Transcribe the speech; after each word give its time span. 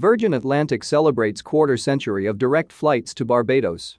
Virgin 0.00 0.32
Atlantic 0.32 0.82
celebrates 0.82 1.42
quarter 1.42 1.76
century 1.76 2.24
of 2.24 2.38
direct 2.38 2.72
flights 2.72 3.12
to 3.12 3.22
Barbados. 3.22 3.98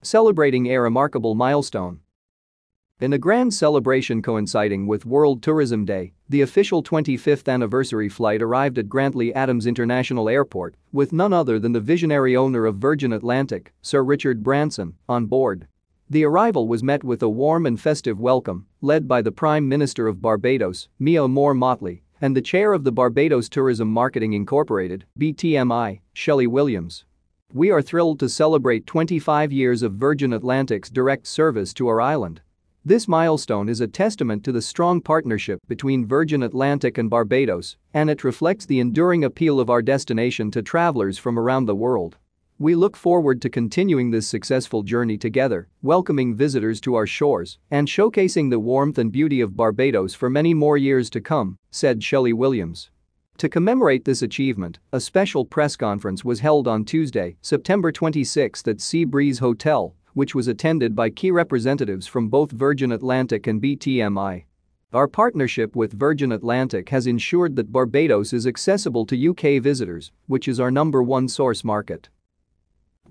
Celebrating 0.00 0.68
a 0.68 0.78
remarkable 0.78 1.34
milestone. 1.34 2.00
In 2.98 3.12
a 3.12 3.18
grand 3.18 3.52
celebration 3.52 4.22
coinciding 4.22 4.86
with 4.86 5.04
World 5.04 5.42
Tourism 5.42 5.84
Day, 5.84 6.14
the 6.30 6.40
official 6.40 6.82
25th 6.82 7.46
anniversary 7.46 8.08
flight 8.08 8.40
arrived 8.40 8.78
at 8.78 8.88
Grantley 8.88 9.34
Adams 9.34 9.66
International 9.66 10.30
Airport 10.30 10.76
with 10.94 11.12
none 11.12 11.34
other 11.34 11.58
than 11.58 11.72
the 11.72 11.80
visionary 11.80 12.34
owner 12.34 12.64
of 12.64 12.76
Virgin 12.76 13.12
Atlantic, 13.12 13.74
Sir 13.82 14.02
Richard 14.02 14.42
Branson, 14.42 14.94
on 15.10 15.26
board. 15.26 15.68
The 16.08 16.24
arrival 16.24 16.66
was 16.66 16.82
met 16.82 17.04
with 17.04 17.22
a 17.22 17.28
warm 17.28 17.66
and 17.66 17.78
festive 17.78 18.18
welcome, 18.18 18.64
led 18.80 19.06
by 19.06 19.20
the 19.20 19.30
Prime 19.30 19.68
Minister 19.68 20.08
of 20.08 20.22
Barbados, 20.22 20.88
Mia 20.98 21.24
Amor 21.24 21.54
Mottley, 21.54 22.00
and 22.22 22.36
the 22.36 22.40
chair 22.40 22.72
of 22.72 22.84
the 22.84 22.92
Barbados 22.92 23.48
Tourism 23.48 23.88
Marketing 23.88 24.32
Incorporated, 24.32 25.04
BTMI, 25.18 26.00
Shelley 26.12 26.46
Williams. 26.46 27.04
We 27.52 27.72
are 27.72 27.82
thrilled 27.82 28.20
to 28.20 28.28
celebrate 28.28 28.86
25 28.86 29.50
years 29.50 29.82
of 29.82 29.94
Virgin 29.94 30.32
Atlantic's 30.32 30.88
direct 30.88 31.26
service 31.26 31.74
to 31.74 31.88
our 31.88 32.00
island. 32.00 32.40
This 32.84 33.08
milestone 33.08 33.68
is 33.68 33.80
a 33.80 33.88
testament 33.88 34.44
to 34.44 34.52
the 34.52 34.62
strong 34.62 35.00
partnership 35.00 35.58
between 35.66 36.06
Virgin 36.06 36.44
Atlantic 36.44 36.96
and 36.96 37.10
Barbados, 37.10 37.76
and 37.92 38.08
it 38.08 38.22
reflects 38.22 38.66
the 38.66 38.78
enduring 38.78 39.24
appeal 39.24 39.58
of 39.58 39.68
our 39.68 39.82
destination 39.82 40.52
to 40.52 40.62
travelers 40.62 41.18
from 41.18 41.36
around 41.36 41.66
the 41.66 41.74
world. 41.74 42.18
We 42.62 42.76
look 42.76 42.96
forward 42.96 43.42
to 43.42 43.50
continuing 43.50 44.12
this 44.12 44.28
successful 44.28 44.84
journey 44.84 45.18
together, 45.18 45.66
welcoming 45.82 46.36
visitors 46.36 46.80
to 46.82 46.94
our 46.94 47.08
shores 47.08 47.58
and 47.72 47.88
showcasing 47.88 48.50
the 48.50 48.60
warmth 48.60 48.98
and 48.98 49.10
beauty 49.10 49.40
of 49.40 49.56
Barbados 49.56 50.14
for 50.14 50.30
many 50.30 50.54
more 50.54 50.76
years 50.76 51.10
to 51.10 51.20
come, 51.20 51.58
said 51.72 52.04
Shelley 52.04 52.32
Williams. 52.32 52.88
To 53.38 53.48
commemorate 53.48 54.04
this 54.04 54.22
achievement, 54.22 54.78
a 54.92 55.00
special 55.00 55.44
press 55.44 55.74
conference 55.74 56.24
was 56.24 56.38
held 56.38 56.68
on 56.68 56.84
Tuesday, 56.84 57.36
September 57.42 57.90
26 57.90 58.68
at 58.68 58.80
Sea 58.80 59.04
Breeze 59.06 59.40
Hotel, 59.40 59.96
which 60.14 60.32
was 60.32 60.46
attended 60.46 60.94
by 60.94 61.10
key 61.10 61.32
representatives 61.32 62.06
from 62.06 62.28
both 62.28 62.52
Virgin 62.52 62.92
Atlantic 62.92 63.48
and 63.48 63.60
BTMI. 63.60 64.44
Our 64.92 65.08
partnership 65.08 65.74
with 65.74 65.94
Virgin 65.94 66.30
Atlantic 66.30 66.90
has 66.90 67.08
ensured 67.08 67.56
that 67.56 67.72
Barbados 67.72 68.32
is 68.32 68.46
accessible 68.46 69.04
to 69.06 69.30
UK 69.30 69.60
visitors, 69.60 70.12
which 70.28 70.46
is 70.46 70.60
our 70.60 70.70
number 70.70 71.02
one 71.02 71.26
source 71.26 71.64
market. 71.64 72.08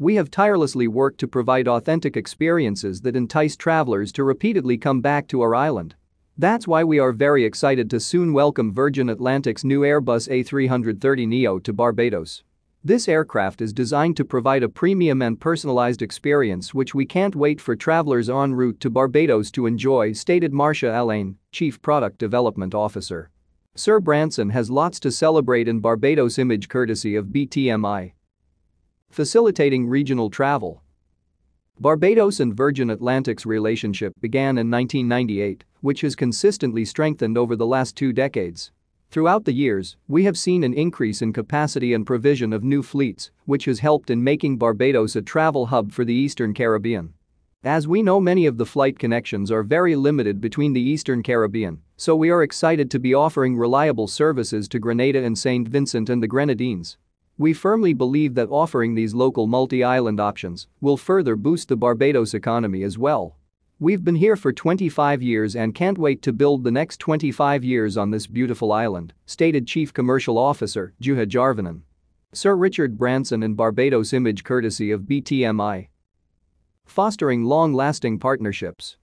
We 0.02 0.16
have 0.16 0.32
tirelessly 0.32 0.88
worked 0.88 1.20
to 1.20 1.28
provide 1.28 1.68
authentic 1.68 2.18
experiences 2.18 3.02
that 3.02 3.16
entice 3.16 3.56
travelers 3.56 4.12
to 4.14 4.24
repeatedly 4.24 4.76
come 4.76 5.00
back 5.00 5.28
to 5.28 5.42
our 5.42 5.54
island. 5.54 5.94
That's 6.40 6.68
why 6.68 6.84
we 6.84 6.98
are 6.98 7.12
very 7.12 7.46
excited 7.46 7.88
to 7.92 8.00
soon 8.00 8.34
welcome 8.34 8.74
Virgin 8.74 9.10
Atlantic's 9.10 9.64
new 9.64 9.82
Airbus 9.82 10.28
A330neo 10.28 11.64
to 11.64 11.72
Barbados. 11.72 12.42
This 12.84 13.08
aircraft 13.08 13.62
is 13.62 13.74
designed 13.74 14.18
to 14.18 14.26
provide 14.26 14.64
a 14.64 14.70
premium 14.70 15.22
and 15.22 15.40
personalized 15.40 16.02
experience 16.02 16.74
which 16.74 16.96
we 16.96 17.06
can't 17.06 17.36
wait 17.36 17.62
for 17.62 17.76
travelers 17.76 18.28
en 18.28 18.56
route 18.56 18.80
to 18.80 18.90
Barbados 18.90 19.52
to 19.52 19.68
enjoy, 19.68 20.14
stated 20.14 20.52
Marcia 20.52 20.92
Alleyne, 20.92 21.38
Chief 21.52 21.80
Product 21.80 22.18
Development 22.18 22.74
Officer. 22.74 23.30
Sir 23.76 24.00
Branson 24.00 24.50
has 24.50 24.72
lots 24.72 25.00
to 25.02 25.12
celebrate 25.12 25.68
in 25.68 25.80
Barbados 25.80 26.40
image 26.40 26.70
courtesy 26.70 27.16
of 27.16 27.28
BTMI. 27.28 28.14
Facilitating 29.12 29.90
regional 29.90 30.30
travel. 30.30 30.84
Barbados 31.82 32.40
and 32.40 32.56
Virgin 32.56 32.90
Atlantic's 32.90 33.46
relationship 33.46 34.14
began 34.22 34.58
in 34.58 34.72
1998, 34.72 35.66
which 35.82 36.00
has 36.00 36.16
consistently 36.16 36.86
strengthened 36.86 37.38
over 37.38 37.58
the 37.58 37.66
last 37.66 37.98
two 37.98 38.14
decades. 38.14 38.72
Throughout 39.10 39.44
the 39.44 39.52
years, 39.52 39.98
we 40.08 40.24
have 40.24 40.38
seen 40.38 40.64
an 40.64 40.74
increase 40.74 41.22
in 41.22 41.34
capacity 41.34 41.94
and 41.94 42.06
provision 42.06 42.54
of 42.54 42.64
new 42.64 42.82
fleets, 42.82 43.32
which 43.44 43.66
has 43.66 43.80
helped 43.80 44.10
in 44.10 44.24
making 44.24 44.58
Barbados 44.58 45.18
a 45.18 45.22
travel 45.22 45.66
hub 45.66 45.92
for 45.92 46.06
the 46.06 46.14
Eastern 46.14 46.54
Caribbean. 46.54 47.14
As 47.66 47.90
we 47.90 48.02
know 48.02 48.22
many 48.22 48.46
of 48.46 48.58
the 48.58 48.66
flight 48.66 48.98
connections 48.98 49.52
are 49.52 49.62
very 49.62 49.98
limited 49.98 50.40
between 50.40 50.72
the 50.72 50.82
Eastern 50.82 51.22
Caribbean, 51.22 51.82
so 51.98 52.16
we 52.16 52.30
are 52.30 52.44
excited 52.44 52.90
to 52.90 53.00
be 53.00 53.14
offering 53.14 53.58
reliable 53.58 54.08
services 54.08 54.70
to 54.70 54.80
Grenada 54.80 55.22
and 55.22 55.38
St. 55.38 55.68
Vincent 55.68 56.10
and 56.10 56.24
the 56.24 56.30
Grenadines. 56.30 56.98
We 57.42 57.54
firmly 57.54 57.94
believe 57.94 58.36
that 58.36 58.52
offering 58.52 58.94
these 58.94 59.16
local 59.16 59.48
multi-island 59.48 60.20
options 60.20 60.68
will 60.80 60.96
further 60.96 61.36
boost 61.36 61.70
the 61.70 61.76
Barbados 61.76 62.36
economy 62.36 62.84
as 62.84 63.00
well. 63.00 63.36
We've 63.80 64.04
been 64.04 64.14
here 64.14 64.36
for 64.36 64.54
25 64.54 65.24
years 65.24 65.56
and 65.56 65.74
can't 65.74 65.98
wait 65.98 66.22
to 66.22 66.34
build 66.34 66.64
the 66.64 66.70
next 66.70 67.00
25 67.00 67.64
years 67.64 67.98
on 67.98 68.12
this 68.12 68.28
beautiful 68.28 68.72
island, 68.72 69.14
stated 69.26 69.66
Chief 69.66 69.92
Commercial 69.92 70.38
Officer 70.38 70.94
Juha 71.02 71.26
Järvinen. 71.26 71.82
Sir 72.32 72.56
Richard 72.56 72.96
Branson 72.96 73.42
and 73.42 73.58
Barbados 73.58 74.14
image 74.14 74.44
courtesy 74.44 74.92
of 74.92 75.08
BTMI. 75.10 75.88
Fostering 76.86 77.46
long-lasting 77.46 78.20
partnerships. 78.20 78.98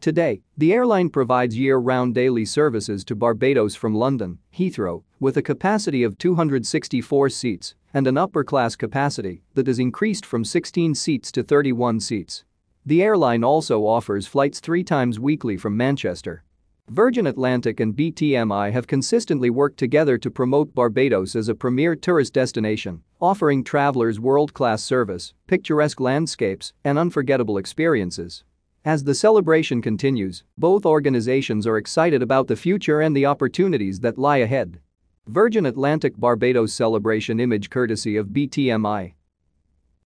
Today, 0.00 0.42
the 0.56 0.72
airline 0.72 1.08
provides 1.08 1.58
year-round 1.58 2.14
daily 2.14 2.44
services 2.44 3.04
to 3.04 3.16
Barbados 3.16 3.74
from 3.74 3.96
London, 3.96 4.38
Heathrow, 4.56 5.02
with 5.18 5.36
a 5.36 5.42
capacity 5.42 6.04
of 6.04 6.16
264 6.18 7.28
seats 7.30 7.74
and 7.92 8.06
an 8.06 8.16
upper-class 8.16 8.76
capacity 8.76 9.42
that 9.54 9.66
has 9.66 9.80
increased 9.80 10.24
from 10.24 10.44
16 10.44 10.94
seats 10.94 11.32
to 11.32 11.42
31 11.42 11.98
seats. 11.98 12.44
The 12.86 13.02
airline 13.02 13.42
also 13.42 13.86
offers 13.86 14.28
flights 14.28 14.60
three 14.60 14.84
times 14.84 15.18
weekly 15.18 15.56
from 15.56 15.76
Manchester. 15.76 16.44
Virgin 16.88 17.26
Atlantic 17.26 17.80
and 17.80 17.94
BTMI 17.94 18.70
have 18.72 18.86
consistently 18.86 19.50
worked 19.50 19.78
together 19.78 20.16
to 20.16 20.30
promote 20.30 20.74
Barbados 20.76 21.34
as 21.34 21.48
a 21.48 21.54
premier 21.56 21.96
tourist 21.96 22.32
destination, 22.32 23.02
offering 23.20 23.64
travelers 23.64 24.20
world-class 24.20 24.82
service, 24.82 25.34
picturesque 25.48 26.00
landscapes, 26.00 26.72
and 26.84 26.98
unforgettable 26.98 27.58
experiences. 27.58 28.44
As 28.84 29.04
the 29.04 29.14
celebration 29.14 29.82
continues, 29.82 30.44
both 30.56 30.86
organizations 30.86 31.66
are 31.66 31.78
excited 31.78 32.22
about 32.22 32.46
the 32.46 32.56
future 32.56 33.00
and 33.00 33.16
the 33.16 33.26
opportunities 33.26 34.00
that 34.00 34.18
lie 34.18 34.38
ahead. 34.38 34.80
Virgin 35.26 35.66
Atlantic 35.66 36.16
Barbados 36.16 36.72
celebration 36.72 37.40
image 37.40 37.70
courtesy 37.70 38.16
of 38.16 38.28
BTMI. 38.28 39.12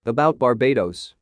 About 0.05 0.39
Barbados 0.39 1.15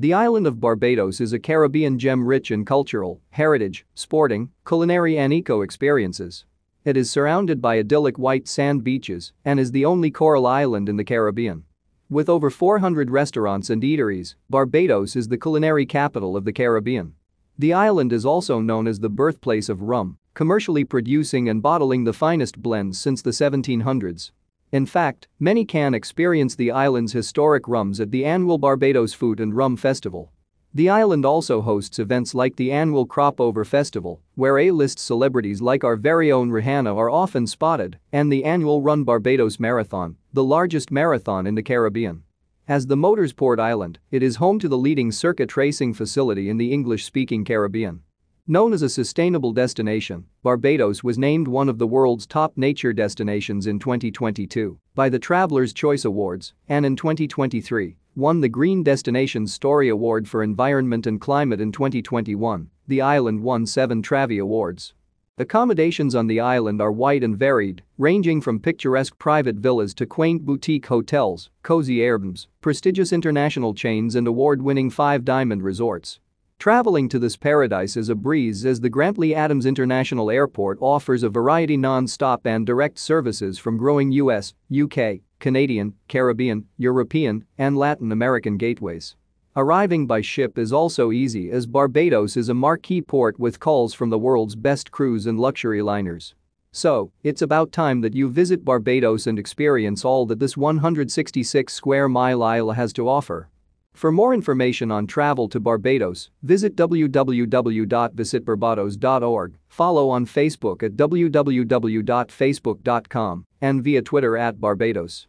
the 0.00 0.14
island 0.14 0.46
of 0.46 0.60
Barbados 0.60 1.20
is 1.20 1.32
a 1.32 1.40
Caribbean 1.40 1.98
gem 1.98 2.24
rich 2.24 2.52
in 2.52 2.64
cultural, 2.64 3.20
heritage, 3.30 3.84
sporting, 3.96 4.52
culinary 4.64 5.18
and 5.18 5.32
eco-experiences. 5.32 6.44
It 6.84 6.96
is 6.96 7.10
surrounded 7.10 7.60
by 7.60 7.78
idyllic 7.78 8.16
white 8.16 8.46
sand 8.46 8.84
beaches 8.84 9.32
and 9.44 9.58
is 9.58 9.72
the 9.72 9.84
only 9.84 10.12
coral 10.12 10.46
island 10.46 10.88
in 10.88 10.98
the 10.98 11.04
Caribbean. 11.04 11.64
With 12.10 12.30
over 12.30 12.48
400 12.48 13.10
restaurants 13.10 13.68
and 13.68 13.82
eateries, 13.82 14.34
Barbados 14.48 15.14
is 15.14 15.28
the 15.28 15.36
culinary 15.36 15.84
capital 15.84 16.38
of 16.38 16.46
the 16.46 16.54
Caribbean. 16.54 17.12
The 17.58 17.74
island 17.74 18.14
is 18.14 18.24
also 18.24 18.60
known 18.60 18.86
as 18.86 19.00
the 19.00 19.10
birthplace 19.10 19.68
of 19.68 19.82
rum, 19.82 20.16
commercially 20.32 20.84
producing 20.84 21.50
and 21.50 21.60
bottling 21.60 22.04
the 22.04 22.14
finest 22.14 22.62
blends 22.62 22.98
since 22.98 23.20
the 23.20 23.32
1700s. 23.32 24.30
In 24.72 24.86
fact, 24.86 25.28
many 25.38 25.66
can 25.66 25.92
experience 25.92 26.54
the 26.56 26.70
island's 26.70 27.12
historic 27.12 27.68
rums 27.68 28.00
at 28.00 28.10
the 28.10 28.24
annual 28.24 28.56
Barbados 28.56 29.12
Food 29.12 29.38
and 29.38 29.54
Rum 29.54 29.76
Festival. 29.76 30.32
The 30.74 30.90
island 30.90 31.24
also 31.24 31.62
hosts 31.62 31.98
events 31.98 32.34
like 32.34 32.56
the 32.56 32.70
annual 32.70 33.06
Crop 33.06 33.40
Over 33.40 33.64
Festival, 33.64 34.20
where 34.34 34.58
A-list 34.58 34.98
celebrities 34.98 35.62
like 35.62 35.82
our 35.82 35.96
very 35.96 36.30
own 36.30 36.50
Rihanna 36.50 36.94
are 36.94 37.08
often 37.08 37.46
spotted, 37.46 37.98
and 38.12 38.30
the 38.30 38.44
annual 38.44 38.82
Run 38.82 39.02
Barbados 39.02 39.58
Marathon, 39.58 40.16
the 40.34 40.44
largest 40.44 40.90
marathon 40.90 41.46
in 41.46 41.54
the 41.54 41.62
Caribbean. 41.62 42.22
As 42.68 42.86
the 42.86 42.96
Motorsport 42.96 43.58
Island, 43.58 43.98
it 44.10 44.22
is 44.22 44.36
home 44.36 44.58
to 44.58 44.68
the 44.68 44.76
leading 44.76 45.10
circuit 45.10 45.56
racing 45.56 45.94
facility 45.94 46.50
in 46.50 46.58
the 46.58 46.70
English-speaking 46.70 47.46
Caribbean. 47.46 48.02
Known 48.46 48.74
as 48.74 48.82
a 48.82 48.90
sustainable 48.90 49.52
destination, 49.52 50.26
Barbados 50.42 51.02
was 51.02 51.18
named 51.18 51.48
one 51.48 51.70
of 51.70 51.78
the 51.78 51.86
world's 51.86 52.26
top 52.26 52.58
nature 52.58 52.92
destinations 52.92 53.66
in 53.66 53.78
2022 53.78 54.78
by 54.94 55.08
the 55.08 55.18
Traveler's 55.18 55.72
Choice 55.72 56.04
Awards 56.04 56.52
and 56.68 56.84
in 56.84 56.94
2023 56.94 57.96
won 58.18 58.40
the 58.40 58.48
Green 58.48 58.82
Destinations 58.82 59.54
Story 59.54 59.88
Award 59.88 60.26
for 60.26 60.42
Environment 60.42 61.06
and 61.06 61.20
Climate 61.20 61.60
in 61.60 61.70
2021. 61.70 62.68
The 62.88 63.00
island 63.00 63.44
won 63.44 63.64
seven 63.64 64.02
Travvy 64.02 64.42
Awards. 64.42 64.92
Accommodations 65.38 66.16
on 66.16 66.26
the 66.26 66.40
island 66.40 66.82
are 66.82 66.90
wide 66.90 67.22
and 67.22 67.38
varied, 67.38 67.84
ranging 67.96 68.40
from 68.40 68.58
picturesque 68.58 69.16
private 69.20 69.54
villas 69.54 69.94
to 69.94 70.04
quaint 70.04 70.44
boutique 70.44 70.86
hotels, 70.86 71.50
cozy 71.62 71.98
airbnbs, 71.98 72.48
prestigious 72.60 73.12
international 73.12 73.72
chains 73.72 74.16
and 74.16 74.26
award-winning 74.26 74.90
five-diamond 74.90 75.62
resorts. 75.62 76.18
Traveling 76.58 77.08
to 77.10 77.20
this 77.20 77.36
paradise 77.36 77.96
is 77.96 78.08
a 78.08 78.16
breeze 78.16 78.66
as 78.66 78.80
the 78.80 78.90
Grantley 78.90 79.32
Adams 79.32 79.64
International 79.64 80.28
Airport 80.28 80.76
offers 80.80 81.22
a 81.22 81.28
variety 81.28 81.76
non-stop 81.76 82.44
and 82.48 82.66
direct 82.66 82.98
services 82.98 83.60
from 83.60 83.76
growing 83.76 84.10
US, 84.10 84.54
UK, 84.76 85.20
Canadian, 85.38 85.94
Caribbean, 86.08 86.66
European, 86.76 87.44
and 87.58 87.76
Latin 87.76 88.10
American 88.10 88.56
gateways. 88.56 89.14
Arriving 89.54 90.08
by 90.08 90.20
ship 90.20 90.58
is 90.58 90.72
also 90.72 91.12
easy 91.12 91.48
as 91.52 91.64
Barbados 91.68 92.36
is 92.36 92.48
a 92.48 92.54
marquee 92.54 93.02
port 93.02 93.38
with 93.38 93.60
calls 93.60 93.94
from 93.94 94.10
the 94.10 94.18
world's 94.18 94.56
best 94.56 94.90
cruise 94.90 95.26
and 95.26 95.38
luxury 95.38 95.80
liners. 95.80 96.34
So, 96.72 97.12
it's 97.22 97.42
about 97.42 97.70
time 97.70 98.00
that 98.00 98.14
you 98.14 98.28
visit 98.28 98.64
Barbados 98.64 99.28
and 99.28 99.38
experience 99.38 100.04
all 100.04 100.26
that 100.26 100.40
this 100.40 100.56
166 100.56 101.72
square 101.72 102.08
mile 102.08 102.42
isle 102.42 102.72
has 102.72 102.92
to 102.94 103.08
offer. 103.08 103.48
For 103.98 104.10
more 104.12 104.32
information 104.32 104.92
on 104.92 105.08
travel 105.08 105.48
to 105.48 105.58
Barbados, 105.58 106.30
visit 106.44 106.76
www.visitbarbados.org, 106.76 109.54
follow 109.66 110.08
on 110.08 110.24
Facebook 110.24 110.84
at 110.84 110.92
www.facebook.com, 110.92 113.44
and 113.60 113.82
via 113.82 114.02
Twitter 114.02 114.36
at 114.36 114.60
Barbados. 114.60 115.26